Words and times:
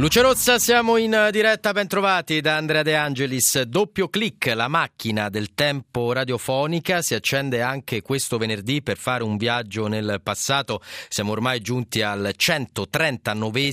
Luce 0.00 0.22
Rossa, 0.22 0.58
siamo 0.58 0.96
in 0.96 1.28
diretta, 1.30 1.72
ben 1.72 1.86
trovati 1.86 2.40
da 2.40 2.56
Andrea 2.56 2.82
De 2.82 2.96
Angelis. 2.96 3.60
Doppio 3.64 4.08
clic, 4.08 4.50
la 4.54 4.66
macchina 4.66 5.28
del 5.28 5.52
tempo 5.52 6.14
radiofonica 6.14 7.02
si 7.02 7.12
accende 7.12 7.60
anche 7.60 8.00
questo 8.00 8.38
venerdì 8.38 8.80
per 8.80 8.96
fare 8.96 9.24
un 9.24 9.36
viaggio 9.36 9.88
nel 9.88 10.22
passato. 10.22 10.80
Siamo 11.10 11.32
ormai 11.32 11.60
giunti 11.60 12.00
al 12.00 12.32
139 12.34 13.68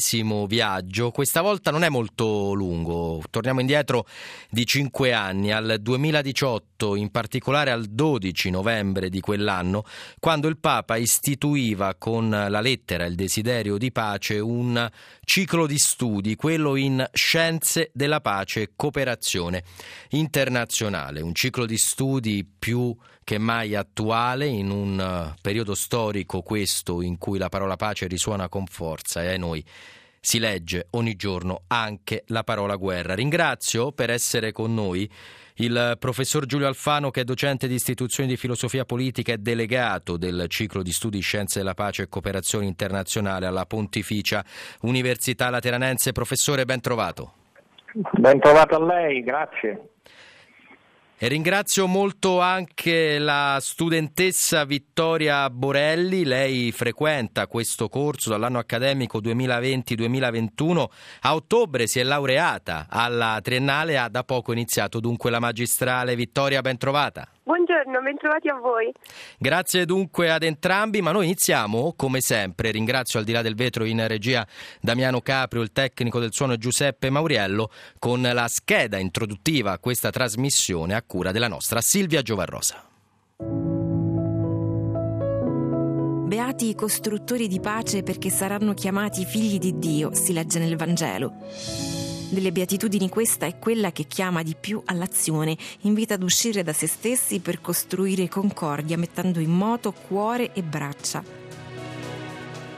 viaggio. 0.47 1.11
Questa 1.11 1.39
volta 1.39 1.71
non 1.71 1.85
è 1.85 1.89
molto 1.89 2.51
lungo, 2.51 3.21
torniamo 3.29 3.61
indietro 3.61 4.05
di 4.49 4.65
5 4.65 5.13
anni, 5.13 5.53
al 5.53 5.77
2018, 5.79 6.97
in 6.97 7.09
particolare 7.09 7.71
al 7.71 7.85
12 7.85 8.49
novembre 8.49 9.07
di 9.07 9.21
quell'anno, 9.21 9.85
quando 10.19 10.49
il 10.49 10.57
Papa 10.57 10.97
istituiva 10.97 11.95
con 11.97 12.29
la 12.29 12.59
lettera 12.59 13.05
il 13.05 13.15
desiderio 13.15 13.77
di 13.77 13.93
pace 13.93 14.39
un 14.39 14.89
ciclo 15.23 15.65
di 15.65 15.77
studi 15.77 16.15
studi, 16.17 16.35
quello 16.35 16.75
in 16.75 17.07
Scienze 17.13 17.91
della 17.93 18.21
Pace 18.21 18.61
e 18.61 18.69
Cooperazione 18.75 19.63
Internazionale, 20.09 21.21
un 21.21 21.33
ciclo 21.33 21.65
di 21.65 21.77
studi 21.77 22.47
più 22.57 22.95
che 23.23 23.37
mai 23.37 23.75
attuale. 23.75 24.47
In 24.47 24.71
un 24.71 24.99
eh, 24.99 25.35
periodo 25.41 25.75
storico 25.75 26.41
questo 26.41 27.01
in 27.01 27.17
cui 27.17 27.37
la 27.37 27.49
parola 27.49 27.75
pace 27.75 28.07
risuona 28.07 28.49
con 28.49 28.65
forza 28.65 29.21
e 29.21 29.33
a 29.33 29.37
noi 29.37 29.63
si 30.19 30.39
legge 30.39 30.87
ogni 30.91 31.15
giorno 31.15 31.63
anche 31.67 32.23
la 32.27 32.43
parola 32.43 32.75
guerra. 32.75 33.15
Ringrazio 33.15 33.91
per 33.91 34.09
essere 34.09 34.51
con 34.51 34.73
noi 34.73 35.09
il 35.59 35.95
professor 35.99 36.45
Giulio 36.45 36.67
Alfano, 36.67 37.09
che 37.09 37.21
è 37.21 37.23
docente 37.23 37.67
di 37.67 37.73
istituzioni 37.73 38.29
di 38.29 38.37
filosofia 38.37 38.85
politica 38.85 39.33
e 39.33 39.37
delegato 39.37 40.17
del 40.17 40.45
ciclo 40.49 40.83
di 40.83 40.91
studi 40.91 41.19
Scienze 41.19 41.59
della 41.59 41.73
Pace 41.73 42.03
e 42.03 42.09
Cooperazione 42.09 42.65
Internazionale 42.65 43.45
alla 43.45 43.65
Pontificia 43.65 44.43
Università 44.81 45.49
Lateranense. 45.49 46.11
Professore, 46.11 46.65
ben 46.65 46.81
trovato. 46.81 47.33
Ben 48.11 48.39
trovato 48.39 48.75
a 48.75 48.85
lei, 48.85 49.23
grazie. 49.23 49.89
E 51.19 51.27
ringrazio 51.29 51.87
molto 51.87 52.41
anche 52.41 53.17
la 53.17 53.57
studentessa 53.59 54.65
Vittoria 54.65 55.49
Borelli, 55.49 56.23
lei 56.23 56.71
frequenta 56.71 57.47
questo 57.47 57.89
corso 57.89 58.29
dall'anno 58.29 58.59
accademico 58.59 59.19
2020-2021, 59.19 60.85
a 61.21 61.33
ottobre 61.33 61.87
si 61.87 61.99
è 61.99 62.03
laureata 62.03 62.85
alla 62.87 63.39
triennale, 63.41 63.97
ha 63.97 64.09
da 64.09 64.23
poco 64.23 64.51
iniziato 64.51 64.99
dunque 64.99 65.31
la 65.31 65.39
magistrale. 65.39 66.15
Vittoria, 66.15 66.61
ben 66.61 66.77
trovata. 66.77 67.27
Buongiorno, 67.47 68.01
bentrovati 68.01 68.49
a 68.49 68.55
voi. 68.55 68.91
Grazie 69.37 69.85
dunque 69.85 70.29
ad 70.29 70.43
entrambi, 70.43 71.01
ma 71.01 71.13
noi 71.13 71.23
iniziamo 71.23 71.93
come 71.95 72.19
sempre. 72.19 72.71
Ringrazio 72.71 73.19
al 73.19 73.25
di 73.25 73.31
là 73.31 73.41
del 73.41 73.55
vetro 73.55 73.85
in 73.85 74.05
regia 74.05 74.45
Damiano 74.81 75.21
Caprio, 75.21 75.61
il 75.61 75.71
tecnico 75.71 76.19
del 76.19 76.33
suono 76.33 76.57
Giuseppe 76.57 77.09
Mauriello, 77.09 77.71
con 77.99 78.21
la 78.21 78.49
scheda 78.49 78.97
introduttiva 78.97 79.71
a 79.71 79.79
questa 79.79 80.09
trasmissione 80.09 80.93
a 80.93 81.01
cura 81.01 81.31
della 81.31 81.47
nostra 81.47 81.79
Silvia 81.79 82.21
Giovarrosa. 82.21 82.83
Beati 86.27 86.67
i 86.67 86.75
costruttori 86.75 87.47
di 87.47 87.61
pace 87.61 88.03
perché 88.03 88.29
saranno 88.29 88.73
chiamati 88.73 89.23
figli 89.23 89.57
di 89.57 89.79
Dio, 89.79 90.13
si 90.13 90.33
legge 90.33 90.59
nel 90.59 90.75
Vangelo. 90.75 92.06
Delle 92.29 92.51
beatitudini 92.51 93.07
questa 93.07 93.45
è 93.45 93.57
quella 93.57 93.93
che 93.93 94.03
chiama 94.03 94.43
di 94.43 94.53
più 94.59 94.81
all'azione, 94.85 95.57
invita 95.81 96.15
ad 96.15 96.23
uscire 96.23 96.61
da 96.61 96.73
se 96.73 96.85
stessi 96.85 97.39
per 97.39 97.61
costruire 97.61 98.27
concordia, 98.27 98.97
mettendo 98.97 99.39
in 99.39 99.51
moto 99.51 99.93
cuore 99.93 100.51
e 100.53 100.61
braccia. 100.61 101.36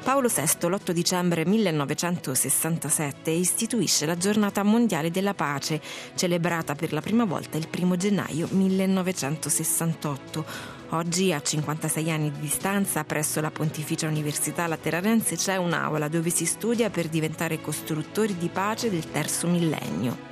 Paolo 0.10 0.28
VI, 0.28 0.68
l'8 0.68 0.90
dicembre 0.90 1.46
1967, 1.46 3.30
istituisce 3.30 4.08
la 4.08 4.18
giornata 4.18 4.64
mondiale 4.64 5.12
della 5.12 5.36
pace, 5.36 5.80
celebrata 6.16 6.74
per 6.74 6.94
la 6.94 7.00
prima 7.00 7.26
volta 7.26 7.60
il 7.60 7.68
1 7.72 7.96
gennaio 7.96 8.48
1968 8.50 10.78
Oggi, 10.94 11.32
a 11.32 11.40
56 11.40 12.10
anni 12.10 12.32
di 12.32 12.40
distanza, 12.40 13.04
presso 13.04 13.40
la 13.42 13.52
Pontificia 13.52 14.08
Università 14.08 14.66
Lateranense 14.66 15.36
c'è 15.36 15.58
un'aula 15.58 16.08
dove 16.08 16.32
si 16.32 16.48
studia 16.48 16.90
per 16.90 17.10
diventare 17.10 17.62
costruttori 17.62 18.36
di 18.36 18.48
pace 18.48 18.90
del 18.90 19.12
terzo 19.12 19.46
millennio. 19.46 20.29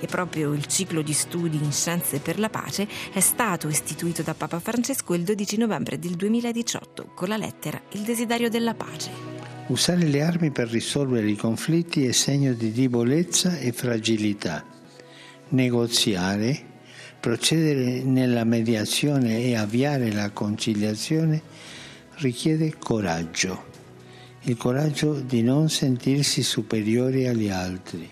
E 0.00 0.06
proprio 0.06 0.52
il 0.52 0.66
ciclo 0.66 1.02
di 1.02 1.12
studi 1.12 1.56
in 1.56 1.72
scienze 1.72 2.18
per 2.18 2.38
la 2.38 2.48
pace 2.48 2.88
è 3.12 3.20
stato 3.20 3.68
istituito 3.68 4.22
da 4.22 4.34
Papa 4.34 4.58
Francesco 4.58 5.14
il 5.14 5.22
12 5.22 5.58
novembre 5.58 5.98
del 5.98 6.16
2018 6.16 7.12
con 7.14 7.28
la 7.28 7.36
lettera 7.36 7.80
Il 7.92 8.02
desiderio 8.02 8.48
della 8.48 8.74
pace. 8.74 9.10
Usare 9.66 10.04
le 10.04 10.22
armi 10.22 10.50
per 10.50 10.68
risolvere 10.68 11.30
i 11.30 11.36
conflitti 11.36 12.06
è 12.06 12.12
segno 12.12 12.54
di 12.54 12.72
debolezza 12.72 13.58
e 13.58 13.72
fragilità. 13.72 14.64
Negoziare 15.50 16.68
Procedere 17.20 18.02
nella 18.02 18.44
mediazione 18.44 19.42
e 19.42 19.54
avviare 19.54 20.10
la 20.10 20.30
conciliazione 20.30 21.42
richiede 22.14 22.76
coraggio, 22.78 23.64
il 24.44 24.56
coraggio 24.56 25.20
di 25.20 25.42
non 25.42 25.68
sentirsi 25.68 26.42
superiori 26.42 27.28
agli 27.28 27.50
altri, 27.50 28.08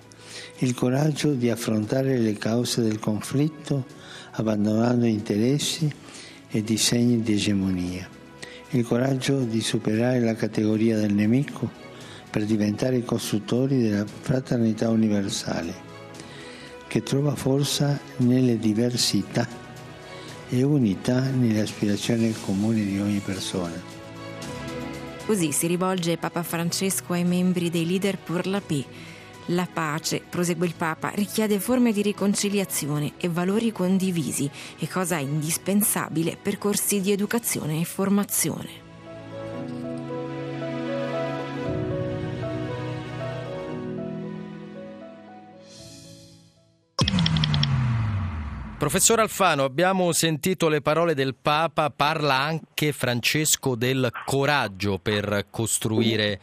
il 0.59 0.75
coraggio 0.75 1.33
di 1.33 1.51
affrontare 1.51 2.19
le 2.19 2.35
cause 2.35 2.83
del 2.83 2.99
conflitto 2.99 3.85
abbandonando 4.33 5.07
interessi 5.07 5.91
e 6.51 6.63
disegni 6.63 7.23
di 7.23 7.35
egemonia, 7.35 8.09
il 8.71 8.85
coraggio 8.85 9.41
di 9.41 9.61
superare 9.61 10.21
la 10.21 10.35
categoria 10.35 10.99
del 10.99 11.15
nemico 11.15 11.71
per 12.31 12.45
diventare 12.45 13.05
costruttori 13.05 13.81
della 13.81 14.05
fraternità 14.07 14.89
universale 14.91 15.87
che 16.89 17.03
trova 17.03 17.35
forza 17.35 18.01
nelle 18.19 18.59
diversità 18.59 19.47
e 20.49 20.63
unità 20.63 21.21
nelle 21.21 21.61
aspirazioni 21.61 22.35
comuni 22.45 22.85
di 22.85 22.99
ogni 22.99 23.19
persona. 23.19 23.97
Così 25.27 25.53
si 25.53 25.67
rivolge 25.67 26.17
Papa 26.17 26.43
Francesco 26.43 27.13
ai 27.13 27.25
membri 27.25 27.69
dei 27.69 27.87
leader 27.87 28.17
pour 28.17 28.47
la 28.47 28.63
paix. 28.63 28.87
La 29.53 29.67
pace, 29.73 30.21
prosegue 30.29 30.67
il 30.67 30.75
Papa, 30.75 31.09
richiede 31.15 31.59
forme 31.59 31.93
di 31.93 32.03
riconciliazione 32.03 33.15
e 33.17 33.31
valori 33.31 33.73
condivisi 33.73 34.51
e 34.79 34.87
cosa 34.89 35.17
indispensabile, 35.17 36.37
percorsi 36.37 37.01
di 37.01 37.13
educazione 37.13 37.81
e 37.81 37.85
formazione. 37.85 38.87
Professor 48.77 49.19
Alfano, 49.19 49.65
abbiamo 49.65 50.13
sentito 50.13 50.69
le 50.69 50.83
parole 50.83 51.15
del 51.15 51.35
Papa, 51.35 51.91
parla 51.91 52.37
anche 52.37 52.93
Francesco 52.93 53.75
del 53.75 54.11
coraggio 54.27 54.99
per 54.99 55.47
costruire 55.51 56.39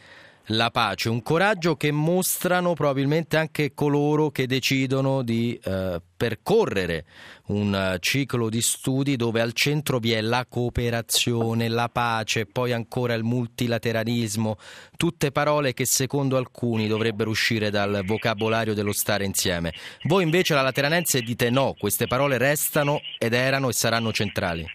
la 0.50 0.70
pace, 0.70 1.08
un 1.08 1.22
coraggio 1.22 1.76
che 1.76 1.90
mostrano 1.90 2.74
probabilmente 2.74 3.36
anche 3.36 3.74
coloro 3.74 4.30
che 4.30 4.46
decidono 4.46 5.22
di 5.22 5.58
eh, 5.62 6.00
percorrere 6.16 7.04
un 7.46 7.74
eh, 7.74 7.98
ciclo 8.00 8.48
di 8.48 8.62
studi 8.62 9.16
dove 9.16 9.40
al 9.40 9.52
centro 9.52 9.98
vi 9.98 10.12
è 10.12 10.20
la 10.20 10.46
cooperazione, 10.48 11.68
la 11.68 11.88
pace, 11.88 12.46
poi 12.46 12.72
ancora 12.72 13.14
il 13.14 13.24
multilateralismo, 13.24 14.56
tutte 14.96 15.32
parole 15.32 15.74
che 15.74 15.84
secondo 15.84 16.36
alcuni 16.36 16.86
dovrebbero 16.86 17.30
uscire 17.30 17.70
dal 17.70 18.02
vocabolario 18.04 18.74
dello 18.74 18.92
stare 18.92 19.24
insieme. 19.24 19.72
Voi 20.04 20.22
invece 20.22 20.54
la 20.54 20.62
Lateranense 20.62 21.22
dite 21.22 21.50
no, 21.50 21.74
queste 21.78 22.06
parole 22.06 22.38
restano 22.38 23.00
ed 23.18 23.32
erano 23.32 23.68
e 23.68 23.72
saranno 23.72 24.12
centrali. 24.12 24.66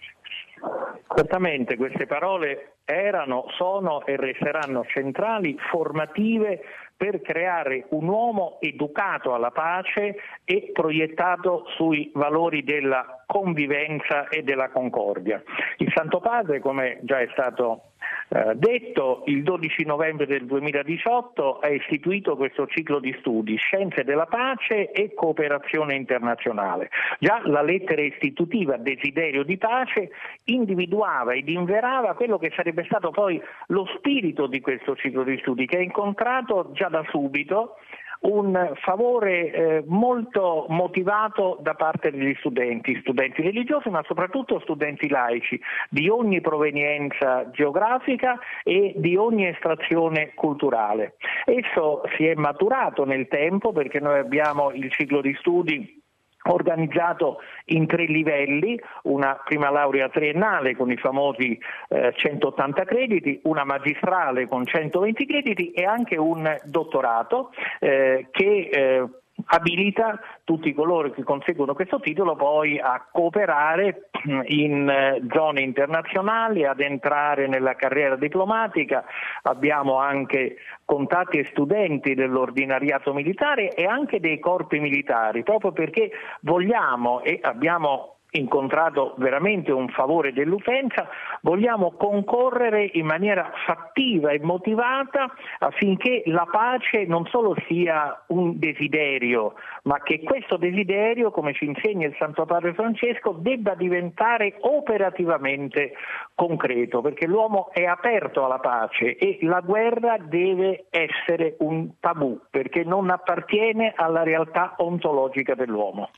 Certamente 1.14 1.76
queste 1.76 2.06
parole 2.06 2.76
erano, 2.84 3.44
sono 3.56 4.04
e 4.06 4.16
resteranno 4.16 4.84
centrali, 4.86 5.56
formative 5.70 6.60
per 6.96 7.20
creare 7.20 7.86
un 7.90 8.08
uomo 8.08 8.58
educato 8.60 9.34
alla 9.34 9.50
pace 9.50 10.16
e 10.44 10.70
proiettato 10.72 11.64
sui 11.76 12.10
valori 12.14 12.62
della 12.62 13.24
convivenza 13.26 14.28
e 14.28 14.42
della 14.42 14.70
concordia. 14.70 15.42
Il 15.78 15.92
Santo 15.94 16.20
Padre, 16.20 16.60
come 16.60 17.00
già 17.02 17.18
è 17.18 17.28
stato 17.32 17.91
eh, 18.34 18.54
detto, 18.54 19.24
il 19.26 19.42
12 19.42 19.84
novembre 19.84 20.24
del 20.24 20.46
2018 20.46 21.58
ha 21.58 21.68
istituito 21.68 22.34
questo 22.34 22.66
ciclo 22.66 22.98
di 22.98 23.14
studi 23.18 23.56
Scienze 23.56 24.04
della 24.04 24.24
pace 24.24 24.90
e 24.90 25.12
cooperazione 25.12 25.96
internazionale. 25.96 26.88
Già 27.18 27.42
la 27.44 27.60
lettera 27.60 28.00
istitutiva 28.00 28.78
Desiderio 28.78 29.42
di 29.42 29.58
pace 29.58 30.12
individuava 30.44 31.34
ed 31.34 31.46
inverava 31.50 32.14
quello 32.14 32.38
che 32.38 32.50
sarebbe 32.56 32.84
stato 32.84 33.10
poi 33.10 33.38
lo 33.66 33.86
spirito 33.96 34.46
di 34.46 34.60
questo 34.62 34.96
ciclo 34.96 35.24
di 35.24 35.36
studi 35.40 35.66
che 35.66 35.76
ha 35.76 35.82
incontrato 35.82 36.70
già 36.72 36.88
da 36.88 37.04
subito 37.10 37.76
un 38.22 38.72
favore 38.76 39.50
eh, 39.50 39.84
molto 39.86 40.66
motivato 40.68 41.58
da 41.60 41.74
parte 41.74 42.10
degli 42.10 42.34
studenti, 42.38 42.98
studenti 43.00 43.42
religiosi 43.42 43.88
ma 43.88 44.02
soprattutto 44.06 44.60
studenti 44.60 45.08
laici 45.08 45.60
di 45.88 46.08
ogni 46.08 46.40
provenienza 46.40 47.50
geografica 47.50 48.38
e 48.62 48.94
di 48.96 49.16
ogni 49.16 49.46
estrazione 49.46 50.32
culturale. 50.34 51.16
Esso 51.44 52.02
si 52.16 52.26
è 52.26 52.34
maturato 52.34 53.04
nel 53.04 53.28
tempo 53.28 53.72
perché 53.72 54.00
noi 54.00 54.18
abbiamo 54.18 54.70
il 54.70 54.90
ciclo 54.90 55.20
di 55.20 55.34
studi 55.38 56.01
organizzato 56.44 57.40
in 57.66 57.86
tre 57.86 58.04
livelli, 58.04 58.78
una 59.04 59.40
prima 59.44 59.70
laurea 59.70 60.08
triennale 60.08 60.76
con 60.76 60.90
i 60.90 60.96
famosi 60.96 61.58
eh, 61.88 62.12
180 62.16 62.84
crediti, 62.84 63.40
una 63.44 63.64
magistrale 63.64 64.48
con 64.48 64.64
120 64.64 65.26
crediti 65.26 65.70
e 65.72 65.84
anche 65.84 66.16
un 66.16 66.56
dottorato 66.64 67.52
eh, 67.78 68.28
che 68.30 68.68
eh, 68.72 69.08
abilita 69.46 70.18
tutti 70.44 70.72
coloro 70.74 71.10
che 71.10 71.22
conseguono 71.22 71.74
questo 71.74 72.00
titolo 72.00 72.36
poi 72.36 72.78
a 72.78 73.06
cooperare 73.10 74.08
in 74.46 74.88
eh, 74.88 75.22
zone 75.32 75.60
internazionali, 75.62 76.64
ad 76.64 76.80
entrare 76.80 77.46
nella 77.46 77.74
carriera 77.74 78.16
diplomatica, 78.16 79.04
abbiamo 79.42 79.98
anche 79.98 80.56
contatti 80.84 81.38
e 81.38 81.48
studenti 81.50 82.14
dell'ordinariato 82.14 83.12
militare 83.12 83.74
e 83.74 83.84
anche 83.84 84.20
dei 84.20 84.38
corpi 84.38 84.78
militari, 84.78 85.42
proprio 85.42 85.72
perché 85.72 86.10
vogliamo 86.40 87.22
e 87.22 87.38
abbiamo 87.42 88.16
incontrato 88.32 89.14
veramente 89.18 89.72
un 89.72 89.88
favore 89.88 90.32
dell'utenza, 90.32 91.08
vogliamo 91.42 91.92
concorrere 91.92 92.90
in 92.94 93.06
maniera 93.06 93.50
fattiva 93.66 94.30
e 94.30 94.40
motivata 94.40 95.32
affinché 95.58 96.22
la 96.26 96.46
pace 96.50 97.04
non 97.04 97.26
solo 97.26 97.54
sia 97.66 98.24
un 98.28 98.58
desiderio, 98.58 99.54
ma 99.84 100.00
che 100.02 100.20
questo 100.22 100.56
desiderio, 100.56 101.30
come 101.30 101.52
ci 101.52 101.66
insegna 101.66 102.06
il 102.06 102.16
Santo 102.18 102.44
Padre 102.46 102.74
Francesco, 102.74 103.32
debba 103.38 103.74
diventare 103.74 104.56
operativamente 104.60 105.92
concreto, 106.34 107.00
perché 107.00 107.26
l'uomo 107.26 107.70
è 107.72 107.84
aperto 107.84 108.44
alla 108.44 108.58
pace 108.58 109.16
e 109.16 109.38
la 109.42 109.60
guerra 109.60 110.16
deve 110.18 110.86
essere 110.90 111.56
un 111.58 111.98
tabù, 112.00 112.40
perché 112.50 112.84
non 112.84 113.10
appartiene 113.10 113.92
alla 113.94 114.22
realtà 114.22 114.74
ontologica 114.78 115.54
dell'uomo. 115.54 116.08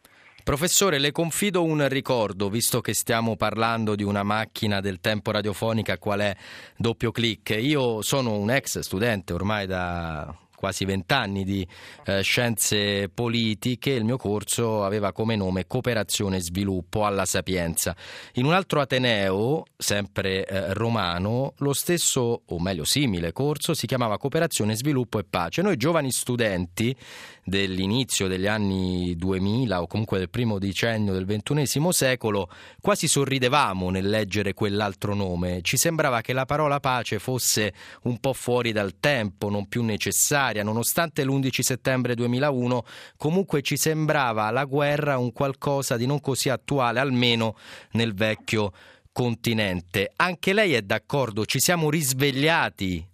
Professore, 0.45 0.99
le 0.99 1.11
confido 1.11 1.65
un 1.65 1.89
ricordo, 1.89 2.51
visto 2.51 2.83
che 2.83 2.93
stiamo 2.93 3.35
parlando 3.35 3.95
di 3.95 4.03
una 4.03 4.23
macchina 4.23 4.81
del 4.81 5.01
tempo 5.01 5.31
radiofonica 5.31 5.97
qual 5.97 6.21
è 6.21 6.37
doppio 6.77 7.13
clic. 7.13 7.57
Io 7.59 8.03
sono 8.03 8.37
un 8.37 8.51
ex 8.51 8.81
studente 8.81 9.33
ormai 9.33 9.67
da 9.67 10.44
quasi 10.65 10.87
vent'anni 10.87 11.45
di 11.45 11.69
eh, 12.07 12.23
scienze 12.23 13.11
politiche, 13.11 13.91
il 13.91 14.03
mio 14.03 14.17
corso 14.17 14.83
aveva 14.83 15.13
come 15.13 15.37
nome 15.37 15.67
Cooperazione 15.67 16.39
e 16.39 16.41
Sviluppo 16.41 17.05
alla 17.05 17.27
Sapienza. 17.27 17.95
In 18.35 18.47
un 18.47 18.55
altro 18.55 18.81
Ateneo, 18.81 19.65
sempre 19.77 20.47
eh, 20.47 20.73
romano, 20.73 21.53
lo 21.59 21.75
stesso, 21.75 22.45
o 22.47 22.59
meglio 22.61 22.85
simile 22.85 23.33
corso, 23.33 23.75
si 23.75 23.87
chiamava 23.87 24.17
Cooperazione, 24.17 24.75
Sviluppo 24.75 25.19
e 25.19 25.25
Pace. 25.25 25.61
Noi 25.61 25.77
giovani 25.77 26.11
studenti 26.11 26.97
dell'inizio 27.45 28.27
degli 28.27 28.47
anni 28.47 29.15
2000 29.17 29.83
o 29.83 29.87
comunque 29.87 30.19
del 30.19 30.31
primo 30.31 30.59
decennio 30.59 31.13
del 31.13 31.27
ventunesimo 31.27 31.93
secolo 31.93 32.49
quasi 32.81 33.07
sorridevamo 33.07 33.91
nel 33.91 34.09
leggere 34.09 34.55
quell'altro 34.55 35.15
nome. 35.15 35.61
Ci 35.61 35.77
sembrava 35.77 36.23
che 36.23 36.33
la 36.33 36.47
parola 36.47 36.81
pace 36.81 37.19
fosse 37.19 37.75
un 38.05 38.19
po' 38.19 38.33
fuori 38.33 38.73
dal 38.73 38.95
tempo, 38.99 39.51
non 39.51 39.69
più 39.69 39.83
necessaria 39.83 40.54
necessaria, 40.55 40.63
nonostante 40.63 41.25
l'11 41.25 41.61
settembre 41.61 42.15
2001, 42.15 42.85
comunque 43.17 43.63
ci 43.63 43.77
sembrava 43.77 44.51
la 44.51 44.65
guerra 44.65 45.19
un 45.19 45.33
qualcosa 45.33 45.97
di 45.97 46.07
non 46.07 46.21
così 46.21 46.49
attuale, 46.49 47.01
almeno 47.01 47.57
nel 47.93 48.15
vecchio 48.15 48.73
continente. 49.13 50.13
Anche 50.17 50.53
lei 50.53 50.75
è 50.75 50.83
d'accordo? 50.83 51.45
Ci 51.45 51.59
siamo 51.59 51.91
risvegliati 51.91 53.07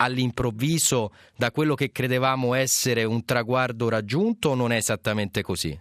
all'improvviso 0.00 1.12
da 1.36 1.50
quello 1.50 1.74
che 1.74 1.90
credevamo 1.90 2.54
essere 2.54 3.04
un 3.04 3.24
traguardo 3.24 3.88
raggiunto 3.88 4.50
o 4.50 4.54
non 4.54 4.72
è 4.72 4.76
esattamente 4.76 5.42
così? 5.42 5.78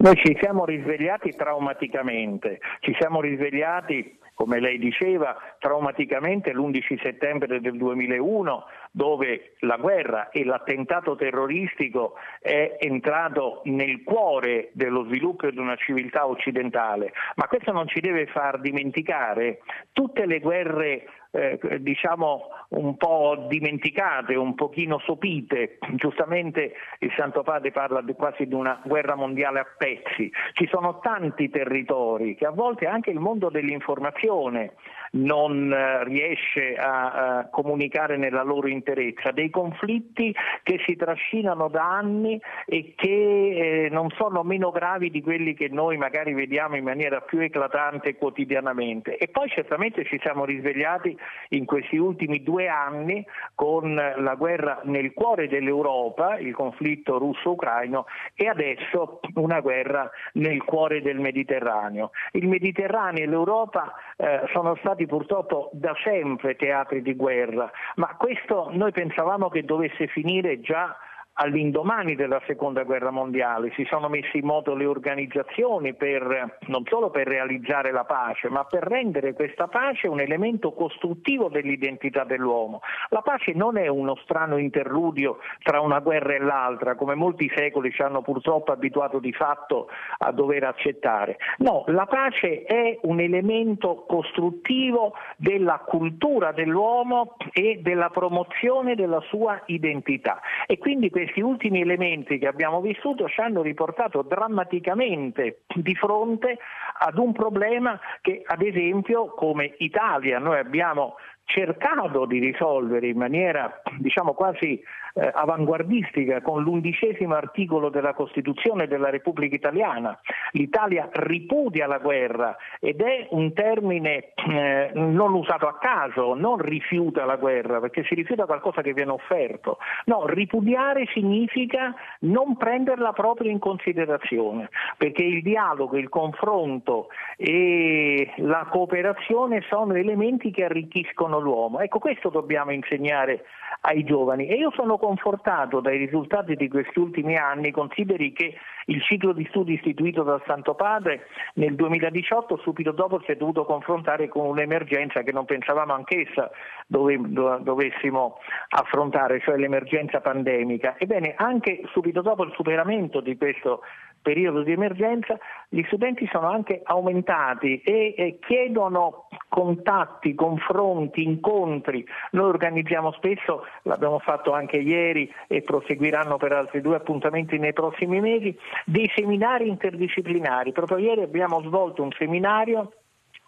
Noi 0.00 0.14
ci 0.14 0.36
siamo 0.40 0.64
risvegliati 0.64 1.34
traumaticamente, 1.34 2.60
ci 2.78 2.94
siamo 3.00 3.20
risvegliati 3.20 4.16
come 4.38 4.60
lei 4.60 4.78
diceva, 4.78 5.36
traumaticamente 5.58 6.52
l'11 6.52 7.02
settembre 7.02 7.58
del 7.58 7.76
2001, 7.76 8.64
dove 8.92 9.54
la 9.60 9.76
guerra 9.76 10.28
e 10.28 10.44
l'attentato 10.44 11.16
terroristico 11.16 12.14
è 12.40 12.76
entrato 12.78 13.62
nel 13.64 14.04
cuore 14.04 14.70
dello 14.74 15.02
sviluppo 15.06 15.50
di 15.50 15.58
una 15.58 15.74
civiltà 15.74 16.28
occidentale, 16.28 17.12
ma 17.34 17.48
questo 17.48 17.72
non 17.72 17.88
ci 17.88 17.98
deve 17.98 18.26
far 18.26 18.60
dimenticare 18.60 19.58
tutte 19.92 20.24
le 20.24 20.38
guerre 20.38 21.06
eh, 21.38 21.80
diciamo 21.80 22.48
un 22.70 22.96
po' 22.96 23.46
dimenticate, 23.48 24.34
un 24.34 24.54
pochino 24.54 24.98
sopite. 24.98 25.78
Giustamente 25.94 26.74
il 26.98 27.12
Santo 27.16 27.42
Padre 27.42 27.70
parla 27.70 28.02
di 28.02 28.12
quasi 28.14 28.46
di 28.46 28.54
una 28.54 28.80
guerra 28.84 29.14
mondiale 29.14 29.60
a 29.60 29.66
pezzi. 29.76 30.30
Ci 30.52 30.66
sono 30.70 30.98
tanti 30.98 31.48
territori 31.48 32.34
che 32.34 32.46
a 32.46 32.50
volte 32.50 32.86
anche 32.86 33.10
il 33.10 33.20
mondo 33.20 33.48
dell'informazione 33.48 34.74
non 35.12 35.72
eh, 35.72 36.04
riesce 36.04 36.74
a, 36.74 37.38
a, 37.38 37.48
comunicare 37.48 38.16
nella 38.16 38.42
loro 38.42 38.68
interezza, 38.68 39.30
dei 39.30 39.50
conflitti 39.50 40.34
che 40.62 40.80
si 40.86 40.96
trascinano 40.96 41.68
da 41.68 41.84
anni 41.84 42.40
e 42.66 42.94
che 42.96 43.84
eh, 43.84 43.88
non 43.90 44.10
sono 44.10 44.42
meno 44.42 44.70
gravi 44.70 45.10
di 45.10 45.22
quelli 45.22 45.54
che 45.54 45.68
noi 45.68 45.96
magari 45.96 46.34
vediamo 46.34 46.76
in 46.76 46.84
maniera 46.84 47.20
più 47.20 47.40
eclatante 47.40 48.16
quotidianamente. 48.16 49.16
E 49.16 49.28
poi 49.28 49.48
certamente 49.48 50.04
ci 50.04 50.18
siamo 50.22 50.44
risvegliati 50.44 51.16
in 51.50 51.64
questi 51.64 51.96
ultimi 51.96 52.42
due 52.42 52.68
anni 52.68 53.24
con 53.54 53.94
la 53.94 54.34
guerra 54.34 54.80
nel 54.84 55.12
cuore 55.12 55.48
dell'Europa, 55.48 56.38
il 56.38 56.54
conflitto 56.54 57.18
russo-ucraino 57.18 58.06
e 58.34 58.46
adesso 58.46 59.20
una 59.34 59.60
guerra 59.60 60.10
nel 60.34 60.62
cuore 60.62 61.02
del 61.02 61.18
Mediterraneo. 61.18 62.10
Il 62.32 62.48
Mediterraneo 62.48 63.22
e 63.22 63.26
l'Europa 63.26 63.94
eh, 64.20 64.42
sono 64.52 64.74
stati 64.76 65.06
purtroppo 65.06 65.70
da 65.72 65.94
sempre 66.02 66.56
teatri 66.56 67.02
di 67.02 67.14
guerra, 67.14 67.70
ma 67.96 68.16
questo 68.16 68.68
noi 68.72 68.90
pensavamo 68.90 69.48
che 69.48 69.64
dovesse 69.64 70.08
finire 70.08 70.60
già 70.60 70.96
all'indomani 71.40 72.14
della 72.14 72.40
seconda 72.46 72.82
guerra 72.82 73.10
mondiale 73.10 73.72
si 73.74 73.84
sono 73.88 74.08
messe 74.08 74.38
in 74.38 74.44
moto 74.44 74.74
le 74.74 74.86
organizzazioni 74.86 75.94
per, 75.94 76.58
non 76.66 76.82
solo 76.86 77.10
per 77.10 77.26
realizzare 77.26 77.92
la 77.92 78.04
pace, 78.04 78.48
ma 78.48 78.64
per 78.64 78.82
rendere 78.82 79.34
questa 79.34 79.68
pace 79.68 80.08
un 80.08 80.20
elemento 80.20 80.72
costruttivo 80.72 81.48
dell'identità 81.48 82.24
dell'uomo. 82.24 82.80
La 83.10 83.22
pace 83.22 83.52
non 83.52 83.76
è 83.76 83.86
uno 83.86 84.16
strano 84.22 84.56
interludio 84.58 85.38
tra 85.62 85.80
una 85.80 86.00
guerra 86.00 86.34
e 86.34 86.38
l'altra, 86.38 86.96
come 86.96 87.14
molti 87.14 87.50
secoli 87.54 87.92
ci 87.92 88.02
hanno 88.02 88.22
purtroppo 88.22 88.72
abituato 88.72 89.18
di 89.18 89.32
fatto 89.32 89.88
a 90.18 90.32
dover 90.32 90.64
accettare. 90.64 91.36
No, 91.58 91.84
la 91.86 92.06
pace 92.06 92.64
è 92.64 92.98
un 93.02 93.20
elemento 93.20 94.04
costruttivo 94.08 95.14
della 95.36 95.82
cultura 95.86 96.52
dell'uomo 96.52 97.36
e 97.52 97.78
della 97.80 98.10
promozione 98.10 98.96
della 98.96 99.20
sua 99.28 99.62
identità. 99.66 100.40
E 100.66 100.78
quindi 100.78 101.10
questi 101.28 101.40
ultimi 101.40 101.82
elementi 101.82 102.38
che 102.38 102.46
abbiamo 102.46 102.80
vissuto 102.80 103.28
ci 103.28 103.40
hanno 103.40 103.60
riportato 103.60 104.22
drammaticamente 104.22 105.62
di 105.74 105.94
fronte 105.94 106.58
ad 107.00 107.18
un 107.18 107.32
problema 107.32 108.00
che 108.22 108.42
ad 108.44 108.62
esempio 108.62 109.26
come 109.34 109.74
Italia 109.78 110.38
noi 110.38 110.58
abbiamo 110.58 111.16
cercato 111.44 112.24
di 112.24 112.38
risolvere 112.38 113.08
in 113.08 113.18
maniera 113.18 113.82
diciamo 113.98 114.32
quasi 114.32 114.82
eh, 115.14 115.30
avanguardistica 115.32 116.40
con 116.40 116.62
l'undicesimo 116.62 117.34
articolo 117.34 117.88
della 117.88 118.14
Costituzione 118.14 118.86
della 118.86 119.10
Repubblica 119.10 119.54
Italiana. 119.54 120.18
L'Italia 120.52 121.08
ripudia 121.12 121.86
la 121.86 121.98
guerra 121.98 122.56
ed 122.80 123.00
è 123.00 123.26
un 123.30 123.52
termine 123.52 124.32
eh, 124.34 124.90
non 124.94 125.34
usato 125.34 125.66
a 125.66 125.78
caso, 125.78 126.34
non 126.34 126.58
rifiuta 126.58 127.24
la 127.24 127.36
guerra 127.36 127.80
perché 127.80 128.04
si 128.04 128.14
rifiuta 128.14 128.46
qualcosa 128.46 128.82
che 128.82 128.92
viene 128.92 129.12
offerto. 129.12 129.78
No, 130.06 130.26
ripudiare 130.26 131.06
significa 131.12 131.94
non 132.20 132.56
prenderla 132.56 133.12
proprio 133.12 133.50
in 133.50 133.58
considerazione 133.58 134.68
perché 134.96 135.22
il 135.22 135.42
dialogo, 135.42 135.96
il 135.96 136.08
confronto 136.08 137.08
e 137.36 138.32
la 138.36 138.66
cooperazione 138.70 139.62
sono 139.68 139.94
elementi 139.94 140.50
che 140.50 140.64
arricchiscono 140.64 141.38
l'uomo. 141.38 141.80
Ecco, 141.80 141.98
questo 141.98 142.28
dobbiamo 142.28 142.72
insegnare 142.72 143.44
ai 143.82 144.04
giovani. 144.04 144.46
E 144.46 144.54
io 144.54 144.70
sono 144.72 144.98
confortato 144.98 145.80
dai 145.80 145.98
risultati 145.98 146.54
di 146.56 146.68
questi 146.68 146.98
ultimi 146.98 147.36
anni, 147.36 147.70
consideri 147.70 148.32
che 148.32 148.54
il 148.86 149.02
ciclo 149.02 149.32
di 149.32 149.46
studi 149.50 149.74
istituito 149.74 150.22
dal 150.22 150.42
Santo 150.46 150.74
Padre 150.74 151.26
nel 151.54 151.74
2018 151.74 152.56
subito 152.58 152.92
dopo 152.92 153.20
si 153.20 153.32
è 153.32 153.36
dovuto 153.36 153.64
confrontare 153.64 154.28
con 154.28 154.46
un'emergenza 154.46 155.22
che 155.22 155.32
non 155.32 155.44
pensavamo 155.44 155.92
anch'essa 155.92 156.50
dove, 156.86 157.18
dovessimo 157.20 158.38
affrontare, 158.70 159.40
cioè 159.40 159.56
l'emergenza 159.56 160.20
pandemica. 160.20 160.96
Ebbene, 160.98 161.34
anche 161.36 161.82
subito 161.92 162.22
dopo 162.22 162.44
il 162.44 162.52
superamento 162.54 163.20
di 163.20 163.36
questo 163.36 163.82
periodo 164.20 164.62
di 164.62 164.72
emergenza, 164.72 165.38
gli 165.68 165.82
studenti 165.86 166.28
sono 166.30 166.48
anche 166.48 166.80
aumentati 166.84 167.80
e, 167.80 168.14
e 168.16 168.38
chiedono 168.40 169.26
contatti, 169.48 170.34
confronti, 170.34 171.22
incontri. 171.22 172.06
Noi 172.32 172.48
organizziamo 172.48 173.12
spesso, 173.12 173.64
l'abbiamo 173.82 174.18
fatto 174.18 174.52
anche 174.52 174.76
ieri 174.76 175.30
e 175.46 175.62
proseguiranno 175.62 176.36
per 176.36 176.52
altri 176.52 176.80
due 176.80 176.96
appuntamenti 176.96 177.58
nei 177.58 177.72
prossimi 177.72 178.20
mesi, 178.20 178.56
dei 178.84 179.10
seminari 179.14 179.68
interdisciplinari. 179.68 180.72
Proprio 180.72 180.98
ieri 180.98 181.22
abbiamo 181.22 181.60
svolto 181.62 182.02
un 182.02 182.12
seminario 182.12 182.92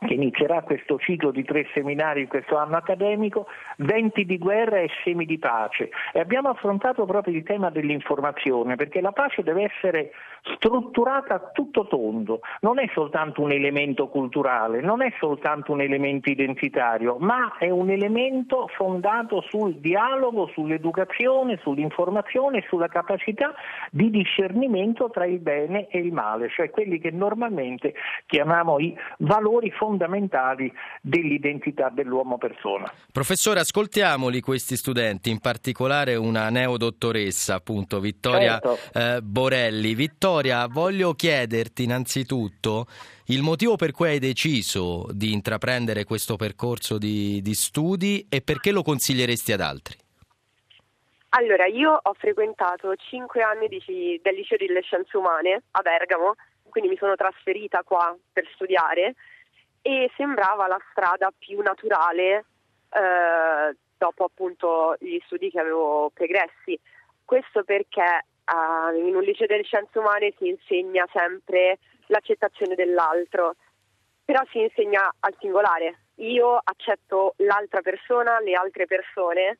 che 0.07 0.15
inizierà 0.15 0.63
questo 0.63 0.99
ciclo 0.99 1.31
di 1.31 1.45
tre 1.45 1.67
seminari 1.75 2.23
in 2.23 2.29
questo 2.29 2.57
anno 2.57 2.77
accademico, 2.77 3.47
venti 3.77 4.25
di 4.25 4.39
guerra 4.39 4.79
e 4.79 4.89
semi 5.05 5.27
di 5.27 5.39
pace. 5.39 5.91
E 6.13 6.21
abbiamo 6.21 6.49
affrontato 6.49 7.05
proprio 7.05 7.37
il 7.37 7.43
tema 7.43 7.71
dell'informazione, 7.71 8.77
perché 8.77 9.03
la 9.03 9.13
pace 9.13 9.43
deve 9.43 9.65
essere 9.65 10.13
strutturata 10.57 11.35
a 11.35 11.51
tutto 11.53 11.87
tondo, 11.87 12.41
non 12.61 12.79
è 12.79 12.89
soltanto 12.95 13.43
un 13.43 13.53
elemento 13.53 14.09
culturale, 14.09 14.81
non 14.81 15.03
è 15.03 15.13
soltanto 15.19 15.73
un 15.73 15.83
elemento 15.83 16.31
identitario, 16.31 17.17
ma 17.19 17.57
è 17.59 17.69
un 17.69 17.91
elemento 17.91 18.69
fondato 18.75 19.43
sul 19.43 19.77
dialogo, 19.77 20.49
sull'educazione, 20.55 21.59
sull'informazione 21.59 22.65
sulla 22.69 22.89
capacità 22.89 23.55
di 23.91 24.09
discernimento 24.09 25.11
tra 25.11 25.27
il 25.27 25.41
bene 25.41 25.89
e 25.89 25.99
il 25.99 26.13
male, 26.13 26.49
cioè 26.49 26.71
quelli 26.71 26.99
che 26.99 27.11
normalmente 27.11 27.93
chiamiamo 28.25 28.79
i 28.79 28.97
valori 29.19 29.71
fondamentali 29.71 29.89
fondamentali 29.91 30.73
dell'identità 31.01 31.89
dell'uomo 31.89 32.39
persona. 32.39 32.91
Professore, 33.11 33.61
ascoltiamoli 33.61 34.41
questi 34.41 34.77
studenti, 34.77 35.31
in 35.31 35.41
particolare 35.41 36.15
una 36.15 36.49
neodottoressa, 36.49 37.57
appunto, 37.57 37.99
Vittoria 37.99 38.61
certo. 38.61 38.79
eh, 38.95 39.21
Borelli. 39.21 39.95
Vittoria, 39.95 40.69
voglio 40.69 41.15
chiederti 41.15 41.83
innanzitutto 41.83 42.87
il 43.27 43.43
motivo 43.43 43.75
per 43.75 43.91
cui 43.91 44.09
hai 44.09 44.19
deciso 44.21 45.07
di 45.11 45.33
intraprendere 45.33 46.05
questo 46.05 46.37
percorso 46.37 46.97
di, 46.97 47.41
di 47.43 47.55
studi 47.55 48.27
e 48.29 48.43
perché 48.43 48.71
lo 48.71 48.83
consiglieresti 48.83 49.53
ad 49.53 49.61
altri. 49.61 49.97
Allora, 51.31 51.67
io 51.67 51.99
ho 52.01 52.15
frequentato 52.15 52.95
cinque 52.97 53.43
anni 53.43 53.69
di, 53.69 54.21
del 54.23 54.35
liceo 54.35 54.59
delle 54.59 54.83
scienze 54.83 55.17
umane 55.17 55.63
a 55.73 55.81
Bergamo, 55.81 56.35
quindi 56.69 56.91
mi 56.91 56.97
sono 56.97 57.15
trasferita 57.15 57.83
qua 57.85 58.17
per 58.33 58.49
studiare 58.55 59.15
e 59.83 60.11
sembrava 60.17 60.67
la 60.67 60.81
strada 60.91 61.33
più 61.37 61.61
naturale 61.61 62.45
eh, 62.91 63.77
dopo 63.97 64.25
appunto 64.25 64.97
gli 64.99 65.19
studi 65.27 65.51
che 65.51 65.61
avevo 65.61 66.11
pregressi. 66.13 66.79
Questo 67.25 67.65
perché 67.65 68.03
eh, 68.03 68.99
in 68.99 69.15
un 69.15 69.23
liceo 69.23 69.47
delle 69.47 69.63
scienze 69.63 69.99
umane 69.99 70.33
si 70.39 70.49
insegna 70.49 71.07
sempre 71.13 71.79
l'accettazione 72.07 72.75
dell'altro, 72.75 73.55
però 74.25 74.43
si 74.51 74.61
insegna 74.61 75.13
al 75.21 75.35
singolare. 75.39 76.01
Io 76.17 76.61
accetto 76.63 77.35
l'altra 77.39 77.81
persona, 77.81 78.41
le 78.41 78.55
altre 78.55 78.87
persone 78.87 79.59